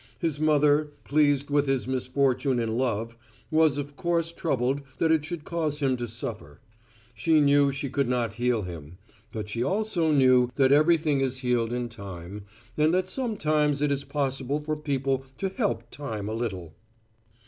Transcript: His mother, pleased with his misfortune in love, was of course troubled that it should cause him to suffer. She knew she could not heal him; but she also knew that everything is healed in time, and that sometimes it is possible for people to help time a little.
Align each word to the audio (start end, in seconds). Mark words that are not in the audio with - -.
His 0.17 0.39
mother, 0.39 0.89
pleased 1.03 1.51
with 1.51 1.67
his 1.67 1.87
misfortune 1.87 2.57
in 2.57 2.75
love, 2.75 3.15
was 3.51 3.77
of 3.77 3.95
course 3.95 4.31
troubled 4.31 4.81
that 4.97 5.11
it 5.11 5.23
should 5.23 5.43
cause 5.43 5.77
him 5.77 5.95
to 5.97 6.07
suffer. 6.07 6.59
She 7.13 7.39
knew 7.39 7.71
she 7.71 7.87
could 7.87 8.09
not 8.09 8.33
heal 8.41 8.63
him; 8.63 8.97
but 9.31 9.47
she 9.47 9.61
also 9.61 10.11
knew 10.11 10.49
that 10.55 10.71
everything 10.71 11.21
is 11.21 11.41
healed 11.41 11.71
in 11.71 11.87
time, 11.87 12.45
and 12.75 12.91
that 12.95 13.09
sometimes 13.09 13.79
it 13.79 13.91
is 13.91 14.03
possible 14.03 14.59
for 14.59 14.75
people 14.75 15.23
to 15.37 15.49
help 15.49 15.91
time 15.91 16.27
a 16.27 16.33
little. 16.33 16.73